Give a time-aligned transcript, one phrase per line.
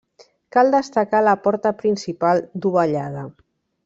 [0.55, 3.27] Cal destacar la porta principal dovellada.